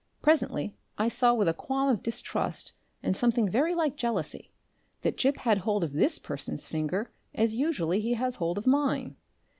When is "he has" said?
8.01-8.37